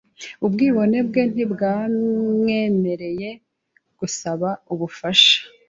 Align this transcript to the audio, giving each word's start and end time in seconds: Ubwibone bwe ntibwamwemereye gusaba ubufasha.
Ubwibone 0.45 0.97
bwe 1.07 1.21
ntibwamwemereye 1.31 3.29
gusaba 3.99 4.49
ubufasha. 4.73 5.37